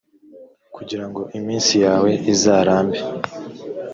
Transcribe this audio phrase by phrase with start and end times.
[0.75, 2.99] kugira ngo iminsi yawe izarambe,